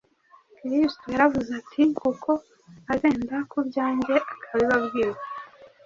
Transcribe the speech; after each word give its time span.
Kristo 0.57 1.05
yaravuze 1.13 1.49
ati,” 1.61 1.81
Kuko 1.99 2.29
azenda 2.93 3.35
ku 3.51 3.57
byanjye 3.67 4.15
akabibabwira. 4.33 5.17